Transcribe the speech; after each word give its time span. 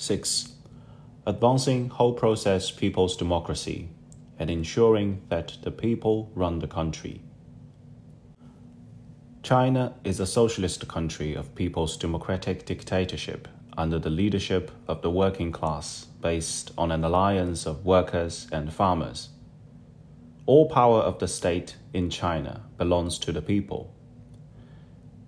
6. 0.00 0.54
Advancing 1.26 1.90
whole 1.90 2.14
process 2.14 2.70
people's 2.70 3.18
democracy 3.18 3.90
and 4.38 4.48
ensuring 4.48 5.20
that 5.28 5.58
the 5.60 5.70
people 5.70 6.30
run 6.34 6.60
the 6.60 6.66
country. 6.66 7.20
China 9.42 9.92
is 10.02 10.18
a 10.18 10.26
socialist 10.26 10.88
country 10.88 11.34
of 11.34 11.54
people's 11.54 11.98
democratic 11.98 12.64
dictatorship 12.64 13.46
under 13.76 13.98
the 13.98 14.08
leadership 14.08 14.70
of 14.88 15.02
the 15.02 15.10
working 15.10 15.52
class 15.52 16.06
based 16.22 16.72
on 16.78 16.90
an 16.90 17.04
alliance 17.04 17.66
of 17.66 17.84
workers 17.84 18.48
and 18.50 18.72
farmers. 18.72 19.28
All 20.46 20.66
power 20.70 21.00
of 21.00 21.18
the 21.18 21.28
state 21.28 21.76
in 21.92 22.08
China 22.08 22.62
belongs 22.78 23.18
to 23.18 23.32
the 23.32 23.42
people. 23.42 23.92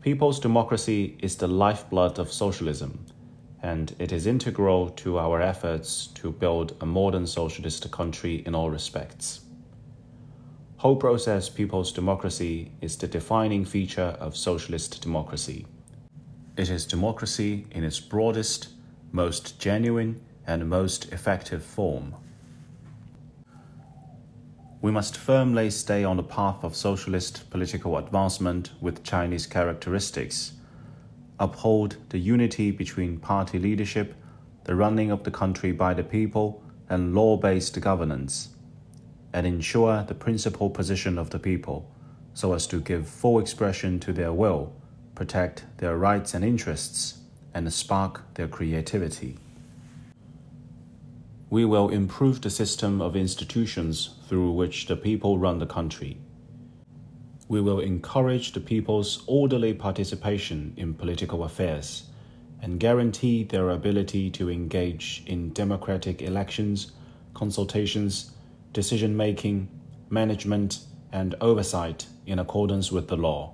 People's 0.00 0.40
democracy 0.40 1.18
is 1.20 1.36
the 1.36 1.46
lifeblood 1.46 2.18
of 2.18 2.32
socialism, 2.32 3.04
and 3.62 3.94
it 3.98 4.10
is 4.10 4.26
integral 4.26 4.90
to 4.90 5.18
our 5.18 5.40
efforts 5.40 6.08
to 6.08 6.32
build 6.32 6.76
a 6.80 6.86
modern 6.86 7.26
socialist 7.26 7.88
country 7.92 8.42
in 8.44 8.54
all 8.54 8.70
respects. 8.70 9.40
Whole 10.78 10.96
process 10.96 11.48
people's 11.48 11.92
democracy 11.92 12.72
is 12.80 12.96
the 12.96 13.06
defining 13.06 13.64
feature 13.64 14.16
of 14.18 14.36
socialist 14.36 15.00
democracy. 15.00 15.64
It 16.56 16.68
is 16.68 16.86
democracy 16.86 17.66
in 17.70 17.84
its 17.84 18.00
broadest, 18.00 18.70
most 19.12 19.60
genuine, 19.60 20.20
and 20.44 20.68
most 20.68 21.12
effective 21.12 21.62
form. 21.62 22.16
We 24.80 24.90
must 24.90 25.16
firmly 25.16 25.70
stay 25.70 26.02
on 26.02 26.16
the 26.16 26.24
path 26.24 26.64
of 26.64 26.74
socialist 26.74 27.48
political 27.50 27.96
advancement 27.96 28.72
with 28.80 29.04
Chinese 29.04 29.46
characteristics, 29.46 30.54
uphold 31.42 31.96
the 32.10 32.18
unity 32.18 32.70
between 32.70 33.18
party 33.18 33.58
leadership, 33.58 34.14
the 34.64 34.76
running 34.76 35.10
of 35.10 35.24
the 35.24 35.30
country 35.30 35.72
by 35.72 35.92
the 35.92 36.04
people, 36.04 36.62
and 36.88 37.14
law 37.14 37.36
based 37.36 37.80
governance 37.80 38.50
and 39.32 39.46
ensure 39.46 40.04
the 40.04 40.14
principal 40.14 40.70
position 40.70 41.18
of 41.18 41.30
the 41.30 41.38
people 41.38 41.90
so 42.34 42.52
as 42.54 42.66
to 42.66 42.80
give 42.80 43.08
full 43.08 43.38
expression 43.38 43.98
to 44.00 44.12
their 44.12 44.32
will, 44.32 44.72
protect 45.14 45.64
their 45.78 45.96
rights 45.96 46.32
and 46.34 46.44
interests, 46.44 47.18
and 47.52 47.70
spark 47.72 48.22
their 48.34 48.48
creativity. 48.48 49.36
We 51.50 51.66
will 51.66 51.90
improve 51.90 52.40
the 52.40 52.50
system 52.50 53.02
of 53.02 53.14
institutions 53.14 54.14
through 54.26 54.52
which 54.52 54.86
the 54.86 54.96
people 54.96 55.38
run 55.38 55.58
the 55.58 55.66
country. 55.66 56.16
We 57.52 57.60
will 57.60 57.80
encourage 57.80 58.52
the 58.52 58.60
people's 58.60 59.24
orderly 59.26 59.74
participation 59.74 60.72
in 60.78 60.94
political 60.94 61.44
affairs 61.44 62.04
and 62.62 62.80
guarantee 62.80 63.44
their 63.44 63.68
ability 63.68 64.30
to 64.30 64.48
engage 64.48 65.22
in 65.26 65.52
democratic 65.52 66.22
elections, 66.22 66.92
consultations, 67.34 68.30
decision 68.72 69.14
making, 69.14 69.68
management, 70.08 70.78
and 71.12 71.34
oversight 71.42 72.06
in 72.24 72.38
accordance 72.38 72.90
with 72.90 73.08
the 73.08 73.18
law. 73.18 73.52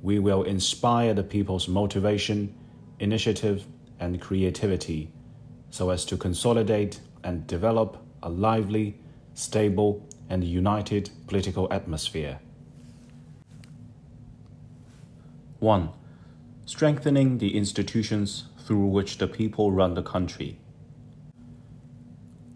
We 0.00 0.18
will 0.18 0.44
inspire 0.44 1.12
the 1.12 1.24
people's 1.24 1.68
motivation, 1.68 2.54
initiative, 2.98 3.66
and 4.00 4.18
creativity 4.22 5.12
so 5.68 5.90
as 5.90 6.06
to 6.06 6.16
consolidate 6.16 6.98
and 7.22 7.46
develop 7.46 8.02
a 8.22 8.30
lively, 8.30 8.98
stable, 9.34 10.08
and 10.28 10.44
united 10.44 11.10
political 11.26 11.72
atmosphere. 11.72 12.40
1. 15.60 15.88
Strengthening 16.66 17.38
the 17.38 17.56
institutions 17.56 18.44
through 18.60 18.86
which 18.86 19.18
the 19.18 19.26
people 19.26 19.72
run 19.72 19.94
the 19.94 20.02
country. 20.02 20.58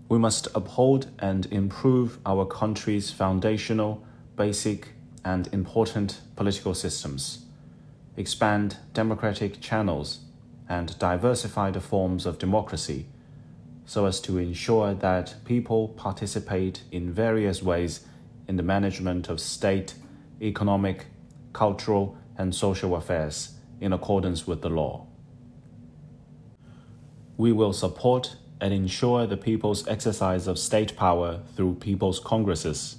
We 0.09 0.19
must 0.19 0.47
uphold 0.55 1.09
and 1.19 1.47
improve 1.47 2.19
our 2.27 2.45
country's 2.45 3.11
foundational, 3.11 4.05
basic, 4.37 4.91
and 5.25 5.49
important 5.53 6.21
political 6.37 6.75
systems, 6.75 7.47
expand 8.17 8.77
democratic 8.93 9.61
channels, 9.61 10.21
and 10.69 10.99
diversify 10.99 11.71
the 11.71 11.81
forms 11.81 12.27
of 12.27 12.39
democracy 12.39 13.07
so 13.93 14.07
as 14.07 14.23
to 14.23 14.39
ensure 14.39 14.95
that 14.95 15.35
people 15.45 15.89
participate 15.89 16.83
in 16.91 17.13
various 17.13 17.63
ways 17.63 18.01
in 18.49 18.57
the 18.57 18.63
management 18.63 19.29
of 19.29 19.39
state, 19.39 19.93
economic, 20.41 21.05
cultural, 21.53 22.17
and 22.39 22.55
social 22.55 22.97
affairs 22.97 23.53
in 23.83 23.93
accordance 23.93 24.47
with 24.47 24.63
the 24.63 24.71
law. 24.71 25.07
We 27.37 27.53
will 27.53 27.75
support 27.75 28.37
and 28.63 28.73
ensure 28.73 29.27
the 29.27 29.37
people's 29.37 29.87
exercise 29.87 30.47
of 30.47 30.59
state 30.59 30.97
power 30.97 31.43
through 31.55 31.75
people's 31.75 32.19
congresses. 32.19 32.97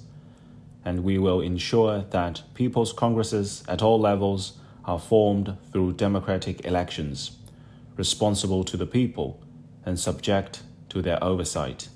And 0.84 1.02
we 1.02 1.18
will 1.18 1.40
ensure 1.40 2.04
that 2.10 2.42
people's 2.54 2.92
congresses 2.92 3.64
at 3.66 3.82
all 3.82 3.98
levels 3.98 4.58
are 4.84 5.00
formed 5.00 5.56
through 5.72 5.94
democratic 5.94 6.64
elections, 6.64 7.32
responsible 7.96 8.62
to 8.62 8.76
the 8.76 8.86
people 8.86 9.42
and 9.84 9.98
subject 9.98 10.62
to 10.94 11.02
their 11.02 11.22
oversight. 11.22 11.88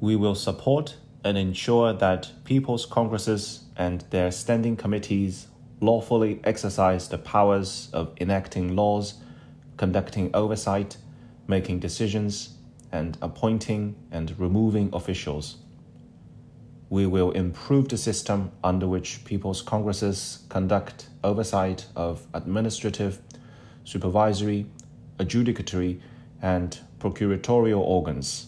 We 0.00 0.16
will 0.16 0.34
support 0.34 0.96
and 1.24 1.38
ensure 1.38 1.92
that 1.92 2.30
people's 2.44 2.86
congresses 2.86 3.64
and 3.76 4.04
their 4.10 4.30
standing 4.30 4.76
committees 4.76 5.46
lawfully 5.80 6.40
exercise 6.44 7.08
the 7.08 7.18
powers 7.18 7.88
of 7.92 8.12
enacting 8.20 8.76
laws 8.76 9.14
conducting 9.80 10.30
oversight, 10.34 10.98
making 11.48 11.78
decisions, 11.78 12.50
and 12.92 13.16
appointing 13.22 13.96
and 14.10 14.38
removing 14.38 14.90
officials. 14.92 15.56
We 16.90 17.06
will 17.06 17.30
improve 17.30 17.88
the 17.88 17.96
system 17.96 18.52
under 18.62 18.86
which 18.86 19.24
people's 19.24 19.62
congresses 19.62 20.44
conduct 20.50 21.08
oversight 21.24 21.86
of 21.96 22.26
administrative, 22.34 23.22
supervisory, 23.84 24.66
adjudicatory, 25.20 26.00
and 26.42 26.80
procuratorial 26.98 27.80
organs, 27.80 28.46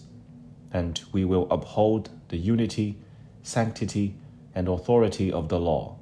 and 0.73 1.03
we 1.13 1.25
will 1.25 1.47
uphold 1.51 2.11
the 2.29 2.39
unity, 2.39 2.99
sanctity, 3.43 4.15
and 4.55 4.67
authority 4.67 5.31
of 5.31 5.49
the 5.49 5.61
law 5.61 5.97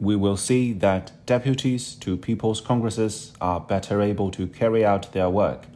we 0.00 0.14
will 0.14 0.36
see 0.36 0.72
that 0.72 1.10
deputies 1.26 1.94
to 1.96 2.16
people's 2.16 2.60
congresses 2.60 3.32
are 3.40 3.60
better 3.60 4.00
able 4.00 4.30
to 4.30 4.46
carry 4.46 4.84
out 4.84 5.12
their 5.12 5.28
work 5.28 5.66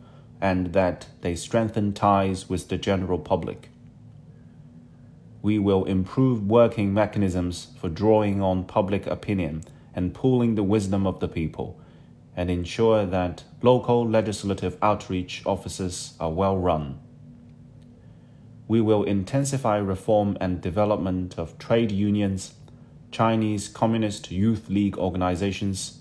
and 0.41 0.73
that 0.73 1.07
they 1.23 1.35
strengthen 1.35 1.93
ties 1.93 2.49
with 2.49 2.69
the 2.69 2.77
general 2.77 3.19
public. 3.19 3.69
We 5.41 5.59
will 5.59 5.85
improve 5.85 6.47
working 6.47 6.95
mechanisms 6.95 7.69
for 7.81 7.89
drawing 7.89 8.41
on 8.41 8.65
public 8.65 9.07
opinion 9.07 9.65
and 9.95 10.15
pooling 10.15 10.55
the 10.55 10.63
wisdom 10.63 11.07
of 11.07 11.19
the 11.19 11.29
people 11.29 11.81
and 12.37 12.51
ensure 12.51 13.05
that 13.07 13.45
local 13.61 14.09
legislative 14.09 14.77
outreach 14.83 15.43
offices 15.45 16.15
are 16.19 16.31
well 16.31 16.57
run. 16.57 16.99
We 18.69 18.81
will 18.81 19.05
intensify 19.05 19.77
reform 19.77 20.39
and 20.41 20.61
development 20.61 21.39
of 21.39 21.59
trade 21.59 21.93
unions 21.93 22.55
Chinese 23.11 23.69
Communist 23.69 24.31
Youth 24.31 24.71
League 24.71 24.97
organizations, 24.97 25.99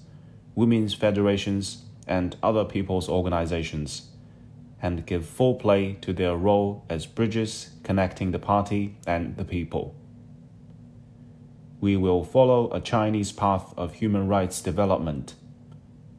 women's 0.55 0.93
federations, 0.93 1.83
and 2.07 2.37
other 2.41 2.63
people's 2.63 3.09
organizations, 3.09 4.11
and 4.81 5.05
give 5.05 5.25
full 5.25 5.55
play 5.55 5.97
to 6.01 6.13
their 6.13 6.37
role 6.37 6.85
as 6.89 7.05
bridges 7.05 7.71
connecting 7.83 8.31
the 8.31 8.39
party 8.39 8.95
and 9.05 9.35
the 9.35 9.43
people. 9.43 9.93
We 11.81 11.97
will 11.97 12.23
follow 12.23 12.71
a 12.71 12.79
Chinese 12.79 13.33
path 13.33 13.73
of 13.75 13.95
human 13.95 14.27
rights 14.27 14.61
development, 14.61 15.35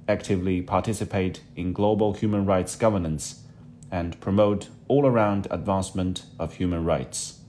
actively 0.08 0.62
participate 0.62 1.40
in 1.56 1.72
global 1.72 2.12
human 2.14 2.46
rights 2.46 2.76
governance, 2.76 3.42
and 3.90 4.20
promote 4.20 4.68
all 4.88 5.06
around 5.06 5.46
advancement 5.50 6.24
of 6.38 6.54
human 6.54 6.84
rights. 6.84 7.40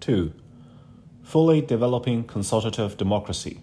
2 0.00 0.32
fully 1.26 1.60
developing 1.60 2.22
consultative 2.22 2.96
democracy. 2.96 3.58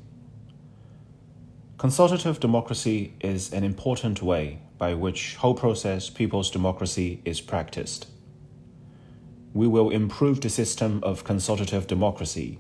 Consultative 1.78 2.38
democracy 2.38 3.14
is 3.22 3.54
an 3.54 3.64
important 3.64 4.22
way 4.22 4.60
by 4.78 4.94
which 4.94 5.38
whole 5.38 5.54
process 5.54 6.10
people's 6.10 6.52
democracy 6.52 7.22
is 7.24 7.40
practiced. 7.40 8.08
We 9.54 9.66
will 9.66 9.92
improve 9.92 10.42
the 10.42 10.50
system 10.50 11.00
of 11.04 11.24
consultative 11.24 11.88
democracy, 11.88 12.60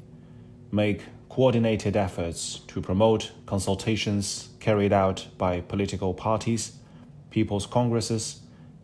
make 0.71 1.01
coordinated 1.33 1.97
efforts 1.97 2.59
to 2.67 2.79
promote 2.79 3.31
consultations 3.47 4.49
carried 4.59 4.93
out 4.93 5.25
by 5.35 5.59
political 5.61 6.13
parties, 6.13 6.73
people's 7.31 7.65
congresses, 7.65 8.41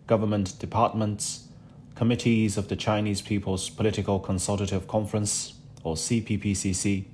government 0.08 0.58
departments, 0.58 1.48
committees 1.94 2.58
of 2.58 2.68
the 2.68 2.76
Chinese 2.76 3.22
People's 3.22 3.70
Political 3.70 4.20
Consultative 4.22 4.88
Conference, 4.88 5.54
or 5.84 5.94
CPPCC, 5.94 7.06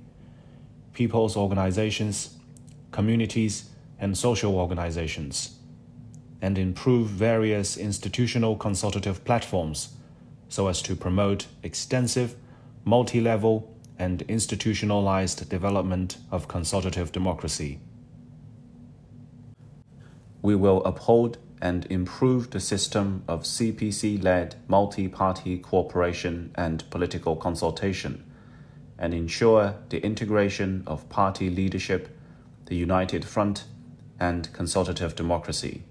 people's 0.94 1.36
organizations, 1.36 2.38
communities, 2.90 3.68
and 4.00 4.16
social 4.16 4.54
organizations, 4.54 5.58
and 6.40 6.56
improve 6.56 7.08
various 7.08 7.76
institutional 7.76 8.56
consultative 8.56 9.22
platforms 9.26 9.90
so 10.48 10.68
as 10.68 10.80
to 10.80 10.96
promote 10.96 11.46
extensive, 11.62 12.36
multi 12.86 13.20
level, 13.20 13.75
and 13.98 14.22
institutionalized 14.22 15.48
development 15.48 16.18
of 16.30 16.48
consultative 16.48 17.12
democracy. 17.12 17.78
We 20.42 20.54
will 20.54 20.84
uphold 20.84 21.38
and 21.60 21.86
improve 21.90 22.50
the 22.50 22.60
system 22.60 23.24
of 23.26 23.42
CPC 23.42 24.22
led 24.22 24.56
multi 24.68 25.08
party 25.08 25.58
cooperation 25.58 26.52
and 26.54 26.88
political 26.90 27.36
consultation, 27.36 28.24
and 28.98 29.14
ensure 29.14 29.76
the 29.88 30.02
integration 30.04 30.82
of 30.86 31.08
party 31.08 31.48
leadership, 31.48 32.08
the 32.66 32.76
United 32.76 33.24
Front, 33.24 33.64
and 34.20 34.52
consultative 34.52 35.16
democracy. 35.16 35.82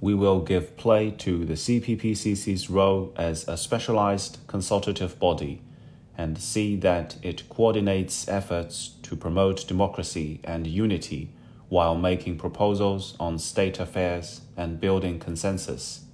We 0.00 0.14
will 0.14 0.40
give 0.40 0.76
play 0.76 1.10
to 1.12 1.44
the 1.44 1.54
CPPCC's 1.54 2.68
role 2.68 3.12
as 3.16 3.48
a 3.48 3.56
specialized 3.56 4.38
consultative 4.46 5.18
body 5.18 5.62
and 6.18 6.38
see 6.38 6.76
that 6.76 7.16
it 7.22 7.48
coordinates 7.48 8.28
efforts 8.28 8.94
to 9.02 9.16
promote 9.16 9.66
democracy 9.68 10.40
and 10.44 10.66
unity 10.66 11.30
while 11.68 11.96
making 11.96 12.38
proposals 12.38 13.16
on 13.18 13.38
state 13.38 13.78
affairs 13.78 14.40
and 14.56 14.80
building 14.80 15.18
consensus. 15.18 16.04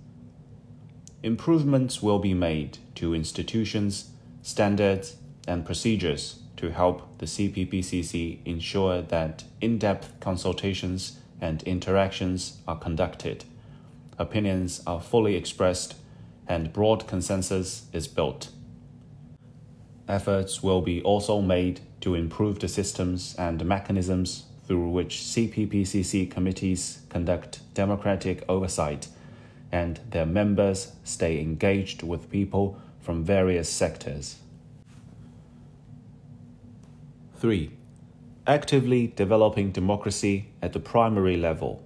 Improvements 1.22 2.02
will 2.02 2.18
be 2.18 2.34
made 2.34 2.78
to 2.96 3.14
institutions, 3.14 4.10
standards, 4.42 5.16
and 5.46 5.64
procedures 5.64 6.40
to 6.56 6.70
help 6.70 7.18
the 7.18 7.26
CPPCC 7.26 8.38
ensure 8.44 9.02
that 9.02 9.44
in 9.60 9.78
depth 9.78 10.18
consultations 10.20 11.18
and 11.40 11.62
interactions 11.64 12.58
are 12.66 12.78
conducted, 12.78 13.44
opinions 14.18 14.82
are 14.86 15.00
fully 15.00 15.36
expressed, 15.36 15.94
and 16.48 16.72
broad 16.72 17.06
consensus 17.06 17.86
is 17.92 18.08
built. 18.08 18.48
Efforts 20.12 20.62
will 20.62 20.82
be 20.82 21.00
also 21.04 21.40
made 21.40 21.80
to 22.02 22.14
improve 22.14 22.58
the 22.58 22.68
systems 22.68 23.34
and 23.38 23.64
mechanisms 23.64 24.44
through 24.66 24.90
which 24.90 25.16
CPPCC 25.16 26.30
committees 26.30 27.00
conduct 27.08 27.60
democratic 27.72 28.44
oversight 28.46 29.08
and 29.72 30.00
their 30.10 30.26
members 30.26 30.92
stay 31.02 31.40
engaged 31.40 32.02
with 32.02 32.30
people 32.30 32.78
from 33.00 33.24
various 33.24 33.70
sectors. 33.70 34.36
3. 37.36 37.70
Actively 38.46 39.06
developing 39.16 39.72
democracy 39.72 40.50
at 40.60 40.74
the 40.74 40.80
primary 40.80 41.38
level. 41.38 41.82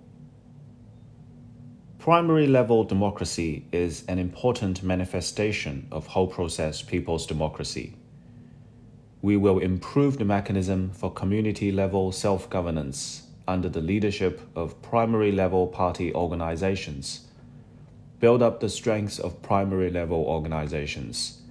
Primary 2.01 2.49
level 2.49 2.83
democracy 2.83 3.67
is 3.71 4.05
an 4.09 4.19
important 4.19 4.83
manifestation 4.83 5.87
of 5.93 6.09
whole 6.09 6.27
process 6.27 6.83
people's 6.83 7.25
democracy 7.25 7.95
we 9.27 9.37
will 9.37 9.59
improve 9.59 10.19
the 10.19 10.25
mechanism 10.25 10.89
for 10.91 11.11
community 11.11 11.73
level 11.73 12.13
self 12.13 12.49
governance 12.49 13.25
under 13.49 13.69
the 13.69 13.81
leadership 13.81 14.41
of 14.55 14.81
primary 14.83 15.33
level 15.33 15.67
party 15.67 16.15
organizations, 16.15 17.27
build 18.21 18.41
up 18.41 18.61
the 18.61 18.69
strengths 18.69 19.19
of 19.19 19.43
primary 19.43 19.91
level 19.91 20.19
organizations, 20.19 21.43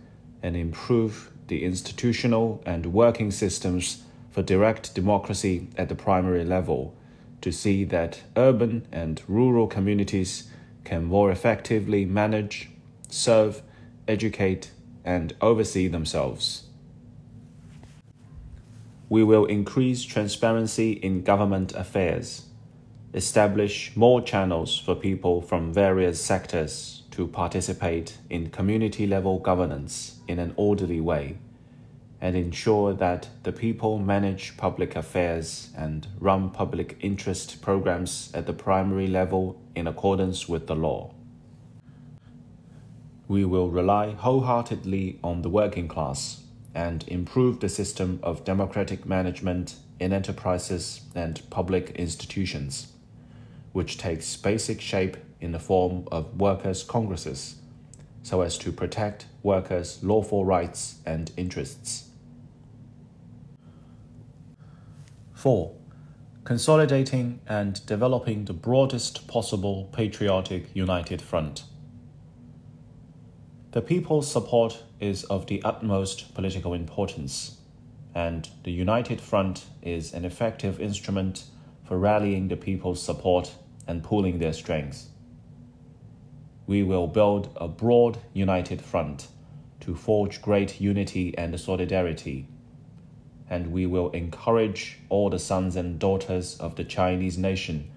and 0.41 0.55
improve 0.55 1.29
the 1.47 1.65
institutional 1.65 2.63
and 2.65 2.93
working 2.93 3.29
systems 3.29 4.03
for 4.31 4.41
direct 4.41 4.95
democracy 4.95 5.67
at 5.77 5.89
the 5.89 5.95
primary 5.95 6.45
level 6.45 6.95
to 7.41 7.51
see 7.51 7.83
that 7.83 8.21
urban 8.37 8.87
and 8.89 9.21
rural 9.27 9.67
communities 9.67 10.49
can 10.85 11.03
more 11.03 11.29
effectively 11.29 12.05
manage, 12.05 12.69
serve, 13.09 13.61
educate, 14.07 14.71
and 15.03 15.35
oversee 15.41 15.89
themselves 15.89 16.64
we 19.09 19.23
will 19.23 19.45
increase 19.45 20.03
transparency 20.03 20.93
in 20.93 21.21
government 21.21 21.73
affairs, 21.73 22.45
establish 23.13 23.95
more 23.95 24.21
channels 24.21 24.77
for 24.77 24.95
people 24.95 25.41
from 25.41 25.71
various 25.71 26.19
sectors 26.19 27.03
to 27.11 27.27
participate 27.27 28.17
in 28.29 28.49
community 28.49 29.05
level 29.05 29.39
governance 29.39 30.19
in 30.27 30.39
an 30.39 30.53
orderly 30.57 30.99
way, 30.99 31.37
and 32.19 32.35
ensure 32.35 32.93
that 32.93 33.29
the 33.43 33.51
people 33.51 33.99
manage 33.99 34.57
public 34.57 34.95
affairs 34.95 35.69
and 35.77 36.07
run 36.19 36.49
public 36.49 36.97
interest 36.99 37.61
programs 37.61 38.31
at 38.33 38.47
the 38.47 38.53
primary 38.53 39.07
level 39.07 39.61
in 39.75 39.85
accordance 39.85 40.49
with 40.49 40.65
the 40.65 40.75
law. 40.75 41.13
We 43.27 43.45
will 43.45 43.69
rely 43.69 44.11
wholeheartedly 44.11 45.19
on 45.23 45.41
the 45.41 45.49
working 45.49 45.87
class 45.87 46.44
and 46.75 47.07
improve 47.07 47.61
the 47.61 47.69
system 47.69 48.19
of 48.21 48.43
democratic 48.43 49.05
management 49.05 49.75
in 49.99 50.11
enterprises 50.11 51.01
and 51.15 51.41
public 51.49 51.91
institutions, 51.91 52.91
which 53.71 53.97
takes 53.97 54.35
basic 54.35 54.81
shape 54.81 55.15
in 55.39 55.53
the 55.53 55.59
form 55.59 56.05
of 56.11 56.39
workers' 56.39 56.83
congresses, 56.83 57.55
so 58.21 58.41
as 58.41 58.57
to 58.57 58.71
protect 58.71 59.25
workers' 59.41 60.03
lawful 60.03 60.43
rights 60.43 60.99
and 61.05 61.31
interests. 61.37 62.09
4. 65.33 65.71
Consolidating 66.43 67.39
and 67.47 67.85
developing 67.85 68.45
the 68.45 68.53
broadest 68.53 69.27
possible 69.27 69.89
patriotic 69.93 70.75
united 70.75 71.21
front. 71.21 71.63
The 73.75 73.81
people's 73.81 74.31
support 74.31 74.83
is 75.01 75.25
of 75.25 75.47
the 75.47 75.61
utmost 75.63 76.33
political 76.33 76.73
importance, 76.73 77.57
and 78.15 78.47
the 78.63 78.71
United 78.71 79.19
Front 79.19 79.65
is 79.81 80.13
an 80.13 80.23
effective 80.23 80.79
instrument 80.79 81.43
for 81.83 81.97
rallying 81.97 82.47
the 82.47 82.55
people's 82.55 83.03
support 83.03 83.53
and 83.85 84.01
pooling 84.01 84.39
their 84.39 84.53
strength. 84.53 85.09
We 86.65 86.83
will 86.83 87.07
build 87.07 87.49
a 87.57 87.67
broad 87.67 88.19
united 88.31 88.81
front 88.81 89.27
to 89.81 89.93
forge 89.93 90.41
great 90.41 90.79
unity 90.79 91.37
and 91.37 91.59
solidarity, 91.59 92.47
and 93.49 93.73
we 93.73 93.85
will 93.85 94.09
encourage 94.11 94.99
all 95.09 95.29
the 95.29 95.37
sons 95.37 95.75
and 95.75 95.99
daughters 95.99 96.57
of 96.59 96.77
the 96.77 96.85
Chinese 96.85 97.37
nation 97.37 97.91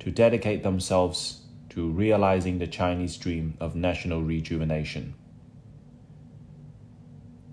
to 0.00 0.10
dedicate 0.10 0.64
themselves 0.64 1.39
to 1.70 1.90
realizing 1.90 2.58
the 2.58 2.66
Chinese 2.66 3.16
dream 3.16 3.54
of 3.60 3.74
national 3.74 4.22
rejuvenation 4.22 5.14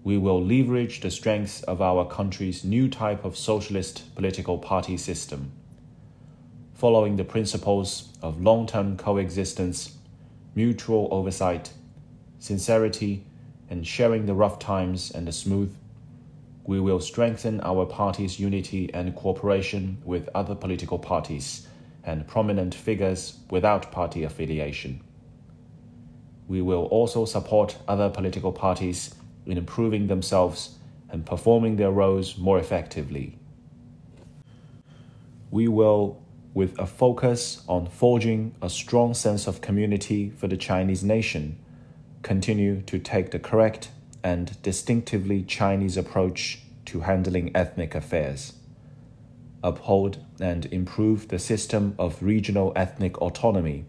we 0.08 0.18
will 0.18 0.42
leverage 0.42 1.02
the 1.02 1.12
strengths 1.12 1.62
of 1.64 1.82
our 1.82 2.06
country's 2.06 2.64
new 2.64 2.88
type 2.88 3.26
of 3.26 3.36
socialist 3.36 4.16
political 4.16 4.58
party 4.58 4.96
system. 4.96 5.52
Following 6.76 7.18
the 7.18 7.26
principles 7.26 8.14
of 8.22 8.42
long 8.42 8.66
term 8.66 8.96
coexistence, 8.96 9.98
mutual 10.56 11.10
oversight, 11.12 11.74
sincerity, 12.40 13.26
and 13.70 13.86
sharing 13.86 14.28
the 14.28 14.34
rough 14.34 14.60
times 14.60 15.12
and 15.12 15.28
the 15.28 15.34
smooth, 15.34 15.76
we 16.64 16.80
will 16.80 17.02
strengthen 17.02 17.60
our 17.60 17.86
party's 17.86 18.40
unity 18.40 18.90
and 18.94 19.14
cooperation 19.14 19.98
with 20.06 20.30
other 20.34 20.56
political 20.56 21.00
parties 21.00 21.68
and 22.08 22.26
prominent 22.26 22.74
figures 22.74 23.38
without 23.52 23.92
party 23.92 24.24
affiliation. 24.24 25.02
We 26.48 26.62
will 26.62 26.86
also 26.86 27.26
support 27.26 27.78
other 27.88 28.10
political 28.10 28.54
parties 28.54 29.14
in 29.46 29.58
improving 29.58 30.08
themselves 30.08 30.78
and 31.10 31.26
performing 31.26 31.76
their 31.76 31.92
roles 31.92 32.38
more 32.38 32.58
effectively. 32.58 33.38
We 35.52 35.68
will, 35.68 36.22
with 36.54 36.80
a 36.80 36.88
focus 36.88 37.64
on 37.68 37.88
forging 37.88 38.56
a 38.62 38.70
strong 38.70 39.14
sense 39.14 39.46
of 39.46 39.62
community 39.62 40.30
for 40.30 40.48
the 40.48 40.58
Chinese 40.58 41.04
nation, 41.04 41.60
continue 42.24 42.82
to 42.84 43.00
take 43.00 43.32
the 43.32 43.40
correct 43.40 43.90
and 44.24 44.62
distinctively 44.62 45.44
Chinese 45.44 45.98
approach 45.98 46.60
to 46.86 47.02
handling 47.02 47.56
ethnic 47.56 47.94
affairs. 47.94 48.54
Uphold 49.64 50.20
and 50.40 50.66
improve 50.68 51.28
the 51.28 51.40
system 51.40 51.96
of 51.98 52.22
regional 52.22 52.74
ethnic 52.76 53.18
autonomy, 53.22 53.86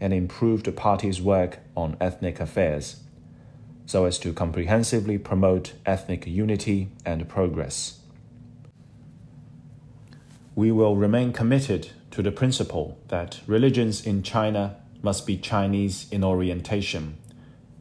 and 0.00 0.12
improve 0.12 0.64
the 0.64 0.72
party's 0.72 1.20
work 1.20 1.58
on 1.76 1.96
ethnic 2.00 2.40
affairs 2.40 3.02
so 3.90 4.04
as 4.04 4.20
to 4.20 4.32
comprehensively 4.32 5.18
promote 5.18 5.72
ethnic 5.84 6.24
unity 6.24 6.88
and 7.04 7.28
progress. 7.28 7.98
We 10.54 10.70
will 10.70 10.94
remain 10.94 11.32
committed 11.32 11.90
to 12.12 12.22
the 12.22 12.30
principle 12.30 12.96
that 13.08 13.40
religions 13.48 14.06
in 14.06 14.22
China 14.22 14.76
must 15.02 15.26
be 15.26 15.36
Chinese 15.36 16.06
in 16.12 16.22
orientation 16.22 17.16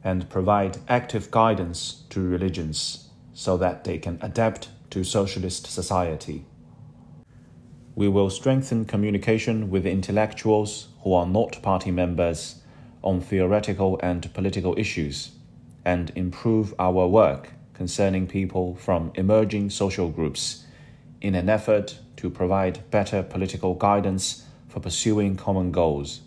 and 0.03 0.27
provide 0.31 0.79
active 0.87 1.29
guidance 1.29 2.01
to 2.09 2.27
religions 2.27 3.09
so 3.31 3.55
that 3.57 3.83
they 3.83 3.99
can 3.99 4.17
adapt 4.19 4.69
to 4.89 5.03
socialist 5.03 5.67
society. 5.67 6.43
We 7.95 8.07
will 8.07 8.29
strengthen 8.29 8.85
communication 8.85 9.69
with 9.69 9.85
intellectuals 9.85 10.87
who 11.01 11.13
are 11.13 11.25
not 11.25 11.61
party 11.61 11.91
members 11.91 12.61
on 13.03 13.21
theoretical 13.21 13.99
and 14.01 14.33
political 14.33 14.77
issues 14.77 15.31
and 15.85 16.11
improve 16.15 16.73
our 16.77 17.07
work 17.07 17.53
concerning 17.73 18.27
people 18.27 18.75
from 18.75 19.11
emerging 19.15 19.69
social 19.69 20.09
groups 20.09 20.65
in 21.21 21.35
an 21.35 21.49
effort 21.49 21.99
to 22.17 22.29
provide 22.29 22.89
better 22.91 23.23
political 23.23 23.73
guidance 23.73 24.45
for 24.67 24.79
pursuing 24.79 25.35
common 25.35 25.71
goals. 25.71 26.21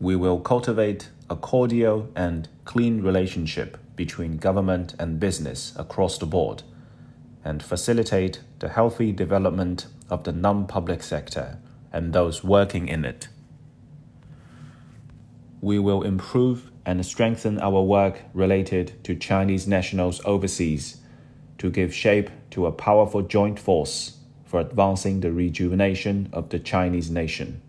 We 0.00 0.16
will 0.16 0.40
cultivate 0.40 1.08
a 1.30 1.36
cordial 1.36 2.08
and 2.14 2.48
clean 2.64 3.02
relationship 3.02 3.78
between 3.96 4.36
government 4.36 4.94
and 4.98 5.18
business 5.18 5.72
across 5.76 6.18
the 6.18 6.26
board 6.26 6.62
and 7.48 7.62
facilitate 7.62 8.42
the 8.58 8.68
healthy 8.68 9.10
development 9.10 9.86
of 10.10 10.24
the 10.24 10.32
non 10.32 10.66
public 10.66 11.02
sector 11.02 11.58
and 11.90 12.12
those 12.12 12.44
working 12.44 12.88
in 12.88 13.06
it. 13.06 13.28
We 15.62 15.78
will 15.78 16.02
improve 16.02 16.70
and 16.84 17.04
strengthen 17.06 17.58
our 17.58 17.82
work 17.82 18.20
related 18.34 19.02
to 19.04 19.14
Chinese 19.14 19.66
nationals 19.66 20.20
overseas 20.26 20.98
to 21.56 21.70
give 21.70 21.94
shape 21.94 22.28
to 22.50 22.66
a 22.66 22.72
powerful 22.72 23.22
joint 23.22 23.58
force 23.58 24.18
for 24.44 24.60
advancing 24.60 25.20
the 25.20 25.32
rejuvenation 25.32 26.28
of 26.34 26.50
the 26.50 26.58
Chinese 26.58 27.10
nation. 27.10 27.62